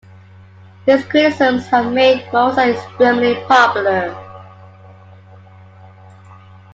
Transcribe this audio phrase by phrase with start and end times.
[0.87, 4.09] His criticisms have made Moussa extremely popular.